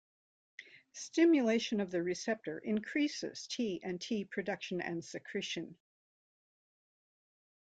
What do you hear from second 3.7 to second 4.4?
and T